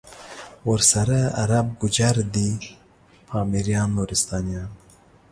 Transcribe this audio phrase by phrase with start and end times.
[0.69, 2.49] ورسره عرب، گوجر دی
[3.27, 4.69] پامیریان، نورستانیان